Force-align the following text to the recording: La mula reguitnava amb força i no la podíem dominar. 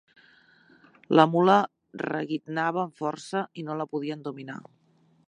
La 1.19 1.25
mula 1.33 1.57
reguitnava 2.03 2.81
amb 2.87 2.97
força 3.03 3.47
i 3.63 3.67
no 3.69 3.77
la 3.83 3.87
podíem 3.93 4.25
dominar. 4.31 4.59